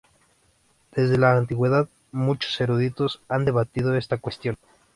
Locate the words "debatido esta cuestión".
3.45-4.57